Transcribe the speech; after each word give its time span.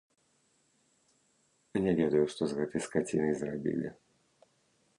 Не 1.83 1.91
ведаю, 1.99 2.23
што 2.35 2.41
з 2.53 2.59
гэтай 2.61 2.81
скацінай 2.87 3.31
зрабілі. 3.43 3.89